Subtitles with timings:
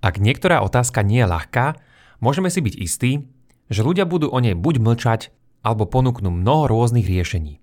[0.00, 1.76] Ak niektorá otázka nie je ľahká,
[2.24, 3.12] môžeme si byť istí,
[3.68, 5.20] že ľudia budú o nej buď mlčať,
[5.60, 7.60] alebo ponúknú mnoho rôznych riešení.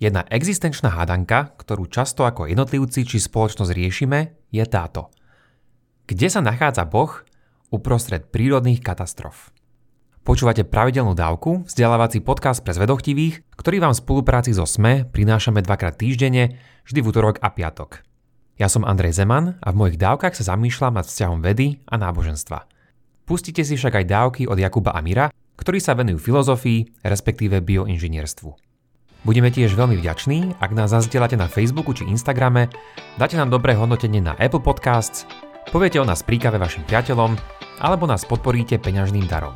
[0.00, 4.18] Jedna existenčná hádanka, ktorú často ako jednotlivci či spoločnosť riešime,
[4.48, 5.12] je táto.
[6.08, 7.12] Kde sa nachádza Boh
[7.68, 9.52] uprostred prírodných katastrof?
[10.24, 15.96] Počúvate pravidelnú dávku, vzdelávací podcast pre zvedochtivých, ktorý vám v spolupráci so SME prinášame dvakrát
[15.96, 18.04] týždenne, vždy v útorok a piatok.
[18.58, 22.66] Ja som Andrej Zeman a v mojich dávkach sa zamýšľam nad vzťahom vedy a náboženstva.
[23.22, 28.50] Pustite si však aj dávky od Jakuba Amira, ktorí sa venujú filozofii, respektíve bioinžinierstvu.
[29.22, 32.66] Budeme tiež veľmi vďační, ak nás zazdieľate na Facebooku či Instagrame,
[33.14, 35.22] dáte nám dobré hodnotenie na Apple Podcasts,
[35.70, 37.38] poviete o nás príkave vašim priateľom
[37.78, 39.54] alebo nás podporíte peňažným darom.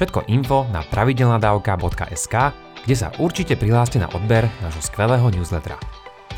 [0.00, 2.34] Všetko info na pravidelnadavka.sk,
[2.88, 5.76] kde sa určite prihláste na odber nášho skvelého newslettera.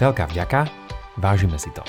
[0.03, 0.86] Veľká vďaka
[1.17, 1.81] Vážime si to.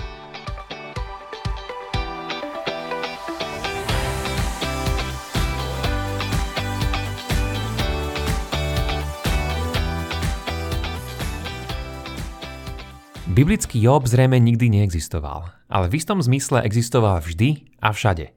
[13.37, 18.33] Biblický Job zrejme nikdy neexistoval, ale v istom zmysle existoval vždy a všade.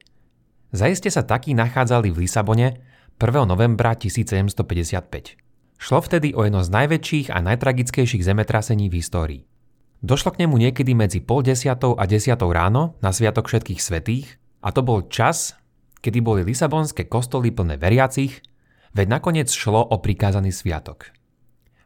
[0.69, 2.85] Zajiste sa takí nachádzali v Lisabone
[3.17, 3.49] 1.
[3.49, 5.41] novembra 1755.
[5.81, 9.41] Šlo vtedy o jedno z najväčších a najtragickejších zemetrasení v histórii.
[10.01, 14.73] Došlo k nemu niekedy medzi pol desiatou a desiatou ráno na Sviatok všetkých svetých a
[14.73, 15.53] to bol čas,
[16.01, 18.41] kedy boli lisabonské kostoly plné veriacich,
[18.97, 21.13] veď nakoniec šlo o prikázaný sviatok.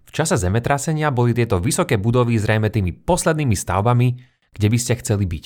[0.08, 4.16] V čase zemetrasenia boli tieto vysoké budovy zrejme tými poslednými stavbami,
[4.56, 5.46] kde by ste chceli byť.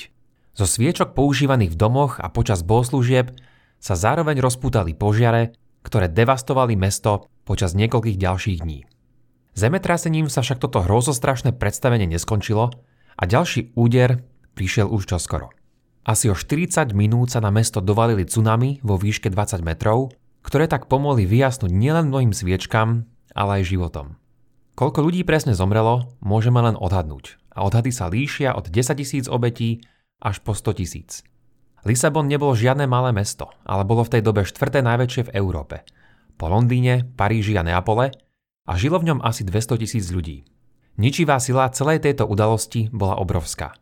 [0.53, 3.33] Zo sviečok používaných v domoch a počas bohoslúžieb
[3.81, 8.85] sa zároveň rozpútali požiare, ktoré devastovali mesto počas niekoľkých ďalších dní.
[9.59, 12.71] Zemetrasením sa však toto hrozostrašné predstavenie neskončilo
[13.19, 14.23] a ďalší úder
[14.55, 15.51] prišiel už čoskoro.
[16.07, 20.15] Asi o 40 minút sa na mesto dovalili tsunami vo výške 20 metrov,
[20.47, 23.03] ktoré tak pomohli vyjasnúť nielen mnohým sviečkam,
[23.35, 24.15] ale aj životom.
[24.79, 29.83] Koľko ľudí presne zomrelo, môžeme len odhadnúť a odhady sa líšia od 10 tisíc obetí
[30.23, 31.27] až po 100 tisíc.
[31.83, 35.83] Lisabon nebolo žiadne malé mesto, ale bolo v tej dobe štvrté najväčšie v Európe.
[36.39, 38.28] Po Londýne, Paríži a Neapole
[38.69, 40.45] a žilo v ňom asi 200 tisíc ľudí.
[41.01, 43.73] Ničivá sila celej tejto udalosti bola obrovská.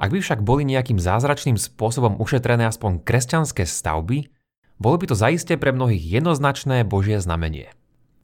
[0.00, 4.32] Ak by však boli nejakým zázračným spôsobom ušetrené aspoň kresťanské stavby,
[4.80, 7.68] bolo by to zaiste pre mnohých jednoznačné božie znamenie.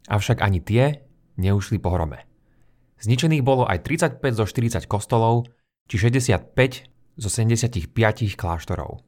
[0.08, 1.04] Avšak ani tie
[1.36, 2.24] neušli pohrome.
[3.04, 5.52] Zničených bolo aj 35 zo 40 kostolov,
[5.84, 7.92] či 65 zo 75
[8.40, 9.04] kláštorov.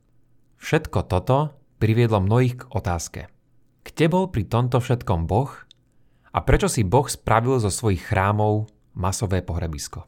[0.61, 3.21] Všetko toto priviedlo mnohých k otázke.
[3.89, 5.49] Kde bol pri tomto všetkom Boh
[6.33, 10.05] a prečo si Boh spravil zo svojich chrámov masové pohrebisko.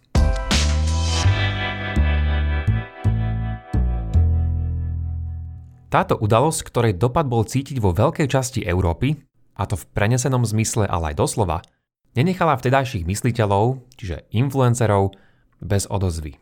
[5.90, 9.18] Táto udalosť, ktorej dopad bol cítiť vo veľkej časti Európy,
[9.58, 11.66] a to v prenesenom zmysle, ale aj doslova,
[12.14, 15.18] nenechala vtedajších mysliteľov, čiže influencerov,
[15.58, 16.38] bez odozvy.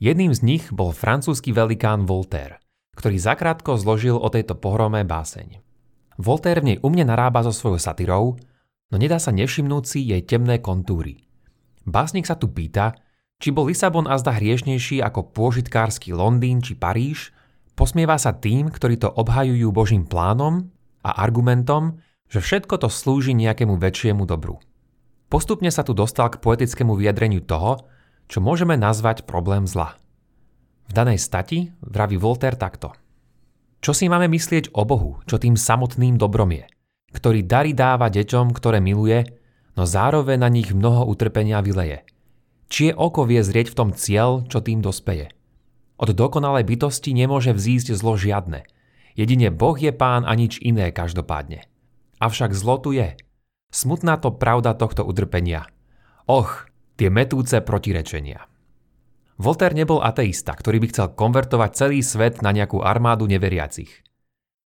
[0.00, 2.56] Jedným z nich bol francúzsky velikán Voltaire,
[2.96, 5.60] ktorý zakrátko zložil o tejto pohrome báseň.
[6.16, 8.40] Voltaire v nej umne narába so svojou satyrou,
[8.90, 11.22] no nedá sa nevšimnúť si jej temné kontúry.
[11.86, 12.92] Básnik sa tu pýta,
[13.40, 17.32] či bol Lisabon azda hriešnejší ako pôžitkársky Londýn či Paríž,
[17.72, 20.68] posmieva sa tým, ktorí to obhajujú Božím plánom
[21.00, 24.60] a argumentom, že všetko to slúži nejakému väčšiemu dobru.
[25.32, 27.88] Postupne sa tu dostal k poetickému vyjadreniu toho,
[28.28, 29.96] čo môžeme nazvať problém zla.
[30.90, 32.92] V danej stati vraví Voltaire takto.
[33.80, 36.66] Čo si máme myslieť o Bohu, čo tým samotným dobrom je–
[37.14, 39.26] ktorý dary dáva deťom, ktoré miluje,
[39.74, 42.06] no zároveň na nich mnoho utrpenia vyleje.
[42.70, 45.34] Čie oko vie zrieť v tom cieľ, čo tým dospeje.
[46.00, 48.64] Od dokonalej bytosti nemôže vzísť zlo žiadne.
[49.18, 51.66] Jedine Boh je pán a nič iné každopádne.
[52.22, 53.18] Avšak zlo tu je.
[53.74, 55.66] Smutná to pravda tohto utrpenia.
[56.30, 58.46] Och, tie metúce protirečenia.
[59.40, 64.04] Voltaire nebol ateista, ktorý by chcel konvertovať celý svet na nejakú armádu neveriacich.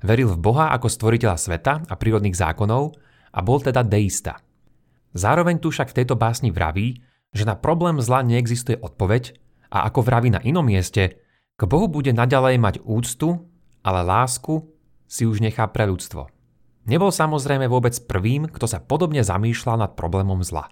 [0.03, 2.97] Veril v Boha ako stvoriteľa sveta a prírodných zákonov
[3.35, 4.41] a bol teda deista.
[5.15, 6.99] Zároveň tu však v tejto básni vraví,
[7.31, 9.39] že na problém zla neexistuje odpoveď
[9.71, 11.19] a ako vraví na inom mieste,
[11.55, 13.47] k Bohu bude naďalej mať úctu,
[13.87, 14.67] ale lásku
[15.07, 16.27] si už nechá pre ľudstvo.
[16.85, 20.67] Nebol samozrejme vôbec prvým, kto sa podobne zamýšľal nad problémom zla.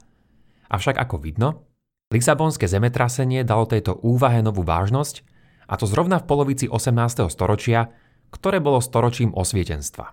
[0.68, 1.70] Avšak ako vidno,
[2.12, 5.24] Lisabonské zemetrasenie dalo tejto úvahe novú vážnosť,
[5.72, 7.24] a to zrovna v polovici 18.
[7.32, 7.88] storočia,
[8.32, 10.10] ktoré bolo storočím osvietenstva.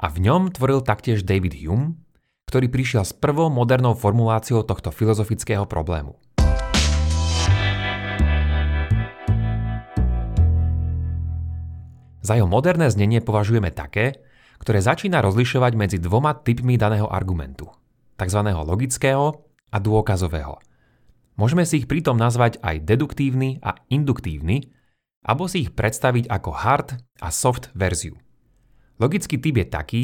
[0.00, 2.00] A v ňom tvoril taktiež David Hume,
[2.48, 6.18] ktorý prišiel s prvou modernou formuláciou tohto filozofického problému.
[12.20, 14.24] Za jeho moderné znenie považujeme také,
[14.60, 17.72] ktoré začína rozlišovať medzi dvoma typmi daného argumentu,
[18.20, 18.40] tzv.
[18.44, 20.60] logického a dôkazového.
[21.40, 24.68] Môžeme si ich pritom nazvať aj deduktívny a induktívny,
[25.24, 26.88] alebo si ich predstaviť ako hard
[27.20, 28.16] a soft verziu.
[29.00, 30.02] Logický typ je taký,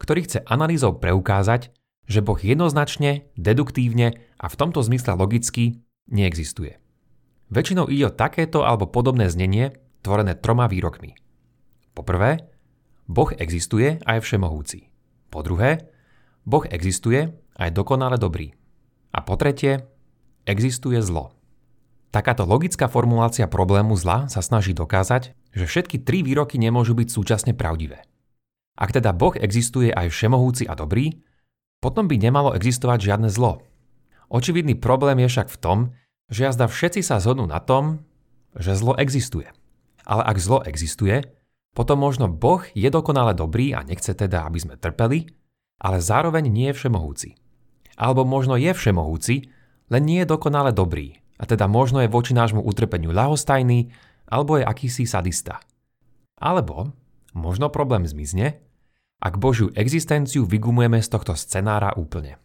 [0.00, 1.72] ktorý chce analýzou preukázať,
[2.08, 6.80] že Boh jednoznačne, deduktívne a v tomto zmysle logicky neexistuje.
[7.52, 11.16] Väčšinou ide o takéto alebo podobné znenie, tvorené troma výrokmi.
[11.92, 12.48] Po prvé,
[13.08, 14.88] Boh existuje a je všemohúci.
[15.28, 15.88] Po druhé,
[16.48, 18.52] Boh existuje a je dokonale dobrý.
[19.12, 19.84] A po tretie,
[20.44, 21.37] existuje zlo.
[22.08, 27.52] Takáto logická formulácia problému zla sa snaží dokázať, že všetky tri výroky nemôžu byť súčasne
[27.52, 28.00] pravdivé.
[28.80, 31.20] Ak teda Boh existuje aj všemohúci a dobrý,
[31.84, 33.60] potom by nemalo existovať žiadne zlo.
[34.32, 35.78] Očividný problém je však v tom,
[36.32, 38.04] že jazda všetci sa zhodnú na tom,
[38.56, 39.52] že zlo existuje.
[40.08, 41.28] Ale ak zlo existuje,
[41.76, 45.28] potom možno Boh je dokonale dobrý a nechce teda, aby sme trpeli,
[45.78, 47.36] ale zároveň nie je všemohúci.
[48.00, 49.52] Alebo možno je všemohúci,
[49.92, 53.94] len nie je dokonale dobrý, a teda možno je voči nášmu utrpeniu ľahostajný,
[54.28, 55.62] alebo je akýsi sadista.
[56.38, 56.92] Alebo
[57.32, 58.58] možno problém zmizne,
[59.18, 62.38] ak Božiu existenciu vygumujeme z tohto scenára úplne.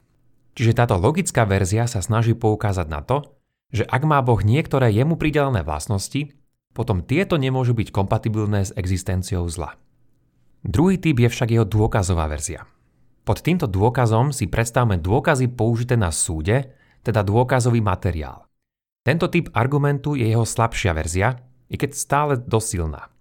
[0.53, 3.25] Čiže táto logická verzia sa snaží poukázať na to,
[3.73, 6.29] že ak má Boh niektoré jemu pridelené vlastnosti,
[6.73, 9.77] potom tieto nemôžu byť kompatibilné s existenciou zla.
[10.61, 12.65] Druhý typ je však jeho dôkazová verzia.
[13.25, 18.45] Pod týmto dôkazom si predstavme dôkazy použité na súde, teda dôkazový materiál.
[19.03, 23.11] Tento typ argumentu je jeho slabšia verzia, i keď stále dosilná.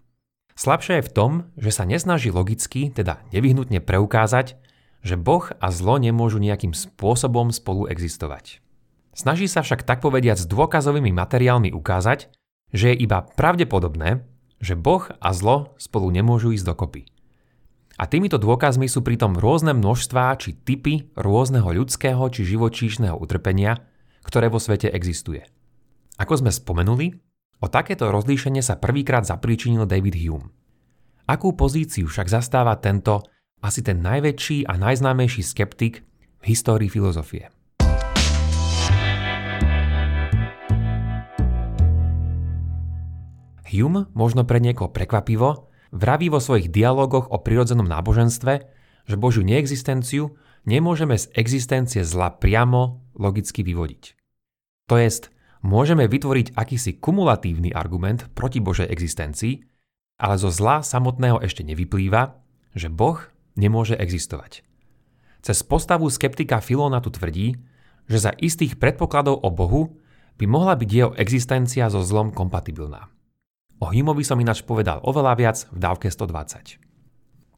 [0.55, 4.55] Slabšia je v tom, že sa nesnaží logicky, teda nevyhnutne preukázať,
[5.03, 8.63] že Boh a zlo nemôžu nejakým spôsobom spolu existovať.
[9.13, 12.31] Snaží sa však tak povediať s dôkazovými materiálmi ukázať,
[12.71, 14.23] že je iba pravdepodobné,
[14.63, 17.03] že Boh a zlo spolu nemôžu ísť dokopy.
[17.99, 23.83] A týmito dôkazmi sú pritom rôzne množstvá či typy rôzneho ľudského či živočíšneho utrpenia,
[24.23, 25.45] ktoré vo svete existuje.
[26.21, 27.17] Ako sme spomenuli,
[27.65, 30.53] o takéto rozlíšenie sa prvýkrát zapríčinil David Hume.
[31.25, 33.25] Akú pozíciu však zastáva tento
[33.65, 36.05] asi ten najväčší a najznámejší skeptik
[36.43, 37.49] v histórii filozofie?
[43.73, 48.53] Hume, možno pre niekoho prekvapivo, vraví vo svojich dialogoch o prirodzenom náboženstve,
[49.09, 50.37] že Božiu neexistenciu
[50.69, 54.13] nemôžeme z existencie zla priamo logicky vyvodiť.
[54.93, 55.33] To jest,
[55.63, 59.63] môžeme vytvoriť akýsi kumulatívny argument proti Božej existencii,
[60.19, 62.39] ale zo zla samotného ešte nevyplýva,
[62.75, 63.19] že Boh
[63.55, 64.63] nemôže existovať.
[65.43, 67.59] Cez postavu skeptika Filona tu tvrdí,
[68.07, 69.99] že za istých predpokladov o Bohu
[70.39, 73.11] by mohla byť jeho existencia so zlom kompatibilná.
[73.83, 76.79] O Humeovi som ináč povedal oveľa viac v dávke 120.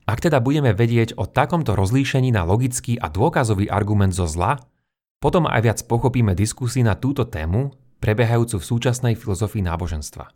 [0.05, 4.61] Ak teda budeme vedieť o takomto rozlíšení na logický a dôkazový argument zo zla,
[5.21, 7.73] potom aj viac pochopíme diskusy na túto tému,
[8.05, 10.29] prebiehajúcu v súčasnej filozofii náboženstva.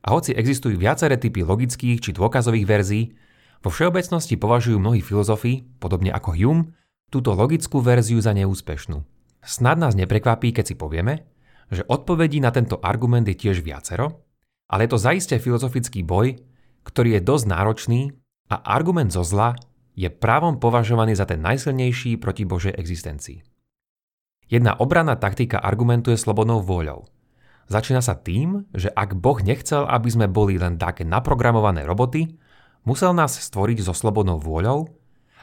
[0.00, 3.12] A hoci existujú viaceré typy logických či dôkazových verzií,
[3.60, 6.72] vo všeobecnosti považujú mnohí filozofi, podobne ako Hume,
[7.12, 9.04] túto logickú verziu za neúspešnú.
[9.44, 11.28] Snad nás neprekvapí, keď si povieme,
[11.68, 14.26] že odpovedí na tento argument je tiež viacero
[14.66, 16.38] ale je to zaiste filozofický boj,
[16.82, 18.00] ktorý je dosť náročný
[18.50, 19.54] a argument zo zla
[19.96, 23.42] je právom považovaný za ten najsilnejší proti Božej existencii.
[24.46, 27.10] Jedna obranná taktika argumentuje slobodnou vôľou.
[27.66, 32.38] Začína sa tým, že ak Boh nechcel, aby sme boli len také naprogramované roboty,
[32.86, 34.86] musel nás stvoriť so slobodnou vôľou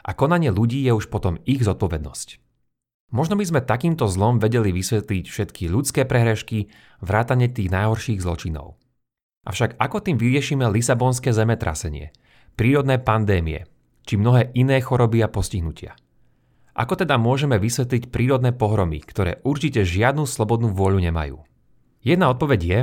[0.00, 2.40] a konanie ľudí je už potom ich zodpovednosť.
[3.12, 6.72] Možno by sme takýmto zlom vedeli vysvetliť všetky ľudské prehrešky,
[7.04, 8.80] vrátane tých najhorších zločinov.
[9.44, 12.16] Avšak ako tým vyriešime Lisabonské zemetrasenie,
[12.56, 13.68] prírodné pandémie,
[14.08, 15.92] či mnohé iné choroby a postihnutia?
[16.74, 21.38] Ako teda môžeme vysvetliť prírodné pohromy, ktoré určite žiadnu slobodnú vôľu nemajú?
[22.02, 22.78] Jedna odpoveď je,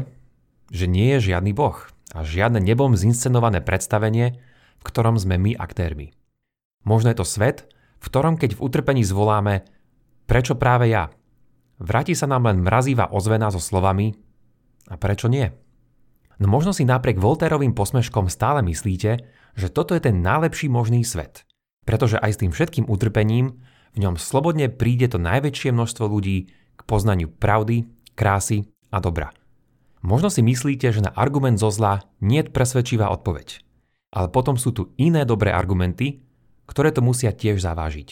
[0.71, 1.75] že nie je žiadny boh
[2.15, 4.39] a žiadne nebom zinscenované predstavenie,
[4.79, 6.15] v ktorom sme my aktérmi.
[6.87, 7.67] Možno je to svet,
[7.99, 9.67] v ktorom keď v utrpení zvoláme
[10.23, 11.11] prečo práve ja?
[11.75, 14.15] Vráti sa nám len mrazivá ozvena so slovami
[14.87, 15.51] a prečo nie?
[16.39, 19.11] No možno si napriek Volterovým posmeškom stále myslíte,
[19.59, 21.43] že toto je ten najlepší možný svet.
[21.83, 23.59] Pretože aj s tým všetkým utrpením
[23.95, 29.35] v ňom slobodne príde to najväčšie množstvo ľudí k poznaniu pravdy, krásy a dobra.
[30.01, 33.61] Možno si myslíte, že na argument zo zla nie je presvedčivá odpoveď.
[34.11, 36.23] Ale potom sú tu iné dobré argumenty,
[36.65, 38.09] ktoré to musia tiež zavážiť.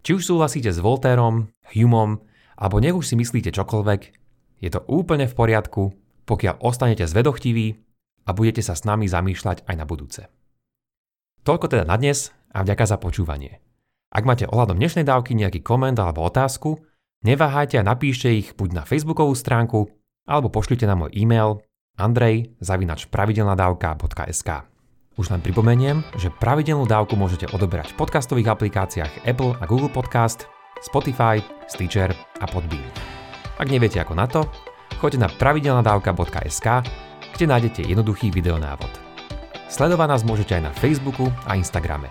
[0.00, 2.22] Či už súhlasíte s Volterom, Humom,
[2.56, 4.00] alebo nech už si myslíte čokoľvek,
[4.60, 5.96] je to úplne v poriadku
[6.30, 7.74] pokiaľ ostanete zvedochtiví
[8.22, 10.30] a budete sa s nami zamýšľať aj na budúce.
[11.42, 13.58] Toľko teda na dnes a vďaka za počúvanie.
[14.10, 16.82] Ak máte ohľadom dnešnej dávky nejaký koment alebo otázku,
[17.22, 19.86] neváhajte a napíšte ich buď na facebookovú stránku,
[20.26, 21.62] alebo pošlite na môj e-mail
[21.94, 24.50] andrej.pravidelnadavka.sk
[25.14, 30.50] Už len pripomeniem, že pravidelnú dávku môžete odoberať v podcastových aplikáciách Apple a Google Podcast,
[30.82, 31.38] Spotify,
[31.70, 32.10] Stitcher
[32.42, 32.82] a Podbean.
[33.62, 34.42] Ak neviete ako na to,
[34.98, 36.66] choďte na pravidelnadavka.sk,
[37.38, 38.90] kde nájdete jednoduchý videonávod.
[39.70, 42.10] Sledovať nás môžete aj na Facebooku a Instagrame.